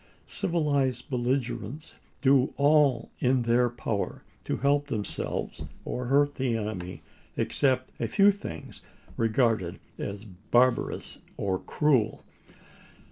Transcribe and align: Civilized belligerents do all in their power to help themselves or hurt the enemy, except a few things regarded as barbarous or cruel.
Civilized 0.25 1.11
belligerents 1.11 1.93
do 2.23 2.55
all 2.57 3.11
in 3.19 3.43
their 3.43 3.69
power 3.69 4.23
to 4.45 4.57
help 4.57 4.87
themselves 4.87 5.63
or 5.85 6.07
hurt 6.07 6.33
the 6.33 6.57
enemy, 6.57 7.03
except 7.37 7.91
a 7.99 8.07
few 8.07 8.31
things 8.31 8.81
regarded 9.15 9.79
as 9.99 10.25
barbarous 10.25 11.19
or 11.37 11.59
cruel. 11.59 12.23